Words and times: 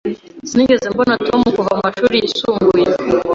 Sinigeze 0.49 0.85
mbona 0.93 1.13
Tom 1.27 1.41
kuva 1.55 1.69
amashuri 1.77 2.15
yisumbuye. 2.21 2.85